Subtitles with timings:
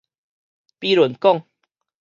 [0.79, 1.43] 比論講